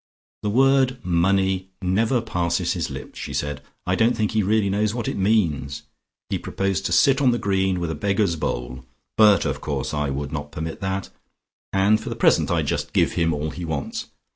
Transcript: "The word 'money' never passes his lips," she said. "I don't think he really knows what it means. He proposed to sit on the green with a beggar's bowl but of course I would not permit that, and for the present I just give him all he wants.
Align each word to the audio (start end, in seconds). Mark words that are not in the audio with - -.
"The 0.41 0.49
word 0.49 0.97
'money' 1.05 1.69
never 1.79 2.21
passes 2.21 2.73
his 2.73 2.89
lips," 2.89 3.19
she 3.19 3.35
said. 3.35 3.61
"I 3.85 3.93
don't 3.93 4.17
think 4.17 4.31
he 4.31 4.41
really 4.41 4.67
knows 4.67 4.95
what 4.95 5.07
it 5.07 5.15
means. 5.15 5.83
He 6.31 6.39
proposed 6.39 6.87
to 6.87 6.91
sit 6.91 7.21
on 7.21 7.29
the 7.29 7.37
green 7.37 7.79
with 7.79 7.91
a 7.91 7.93
beggar's 7.93 8.35
bowl 8.35 8.83
but 9.15 9.45
of 9.45 9.61
course 9.61 9.93
I 9.93 10.09
would 10.09 10.31
not 10.31 10.51
permit 10.51 10.81
that, 10.81 11.11
and 11.71 12.01
for 12.01 12.09
the 12.09 12.15
present 12.15 12.49
I 12.49 12.63
just 12.63 12.93
give 12.93 13.11
him 13.11 13.31
all 13.31 13.51
he 13.51 13.63
wants. 13.63 14.07